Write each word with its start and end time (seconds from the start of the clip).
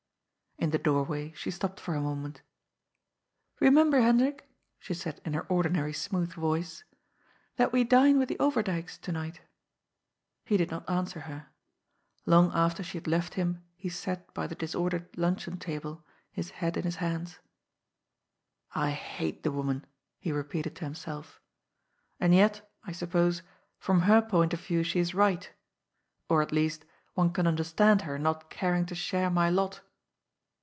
In 0.57 0.69
the 0.69 0.77
doorway 0.77 1.33
she 1.35 1.49
stopped 1.49 1.79
for 1.79 1.95
a 1.95 2.01
moment. 2.01 2.43
"Remem 3.59 3.89
ber, 3.89 3.99
Hendrik," 3.99 4.47
she 4.77 4.93
said 4.93 5.19
in 5.25 5.33
her 5.33 5.47
ordinary 5.49 5.91
smooth 5.91 6.33
voice," 6.33 6.83
that 7.57 7.73
we 7.73 7.83
dine 7.83 8.19
with 8.19 8.29
the 8.29 8.37
Overdyks 8.37 9.01
to 9.01 9.11
night." 9.11 9.41
He 10.45 10.57
did 10.57 10.69
not 10.69 10.87
answer 10.87 11.21
her. 11.21 11.47
Long 12.27 12.51
after 12.53 12.83
she 12.83 12.99
had 12.99 13.07
left 13.07 13.33
him 13.33 13.63
he 13.75 13.89
sat 13.89 14.31
by 14.35 14.45
the 14.45 14.53
disordered 14.53 15.09
luncheon 15.17 15.57
table, 15.57 16.05
his 16.31 16.51
head 16.51 16.77
in 16.77 16.83
his 16.83 16.97
hands." 16.97 17.39
I 18.85 18.91
hate 18.91 19.41
the 19.41 19.51
woman," 19.51 19.83
he 20.19 20.31
repeated 20.31 20.75
to 20.75 20.85
himself," 20.85 21.41
and 22.19 22.35
yet, 22.35 22.69
I 22.83 22.91
suppose, 22.91 23.41
from 23.79 24.01
her 24.01 24.21
point 24.21 24.53
of 24.53 24.61
view 24.61 24.83
she 24.83 24.99
is 24.99 25.15
right. 25.15 25.51
Or, 26.29 26.39
at 26.43 26.51
least, 26.51 26.85
one 27.15 27.33
can 27.33 27.47
understand 27.47 28.03
her 28.03 28.19
not 28.19 28.51
caring 28.51 28.85
to 28.85 28.93
share 28.93 29.31
my 29.31 29.49
lot." 29.49 29.81